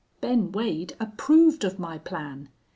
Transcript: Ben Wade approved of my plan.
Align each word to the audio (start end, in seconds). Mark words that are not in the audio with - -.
Ben 0.19 0.51
Wade 0.51 0.95
approved 0.99 1.63
of 1.63 1.77
my 1.77 1.99
plan. 1.99 2.49